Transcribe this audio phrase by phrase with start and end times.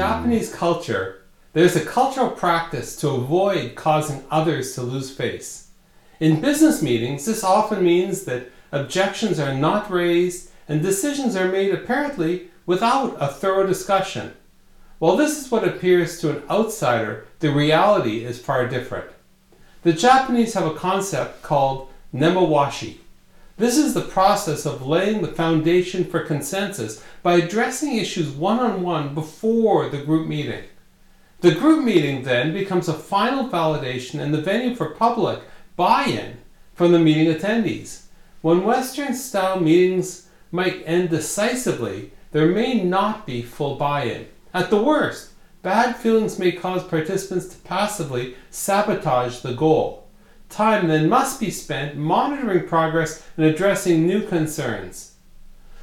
[0.00, 5.72] Japanese culture, there's a cultural practice to avoid causing others to lose face.
[6.20, 11.74] In business meetings, this often means that objections are not raised and decisions are made
[11.74, 14.32] apparently without a thorough discussion.
[15.00, 19.10] While this is what appears to an outsider, the reality is far different.
[19.82, 23.00] The Japanese have a concept called nemawashi.
[23.60, 28.80] This is the process of laying the foundation for consensus by addressing issues one on
[28.80, 30.64] one before the group meeting.
[31.40, 35.42] The group meeting then becomes a final validation and the venue for public
[35.76, 36.38] buy in
[36.72, 38.04] from the meeting attendees.
[38.40, 44.26] When Western style meetings might end decisively, there may not be full buy in.
[44.54, 49.99] At the worst, bad feelings may cause participants to passively sabotage the goal.
[50.50, 55.14] Time then must be spent monitoring progress and addressing new concerns.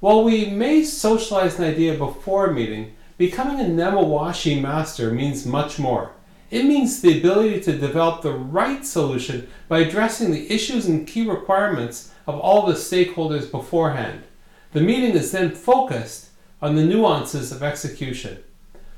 [0.00, 5.78] While we may socialize an idea before a meeting, becoming a Nemawashi master means much
[5.78, 6.10] more.
[6.50, 11.28] It means the ability to develop the right solution by addressing the issues and key
[11.28, 14.24] requirements of all the stakeholders beforehand.
[14.72, 18.38] The meeting is then focused on the nuances of execution.